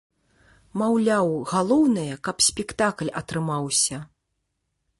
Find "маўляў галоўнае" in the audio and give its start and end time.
0.81-2.07